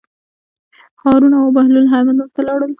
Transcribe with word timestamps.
هارون 1.01 1.33
او 1.41 1.47
بهلول 1.55 1.85
حمام 1.91 2.17
ته 2.33 2.41
لاړل. 2.47 2.69